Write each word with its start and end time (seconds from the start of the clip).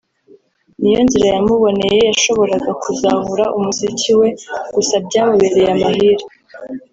ni 0.79 0.89
yo 0.95 0.99
nzira 1.05 1.25
yamuboneye 1.33 1.97
yashoboraga 2.09 2.71
kuzahura 2.81 3.45
umuziki 3.57 4.11
we 4.19 4.27
gusa 4.75 4.95
byamubereye 5.05 5.67
amahire 5.75 6.25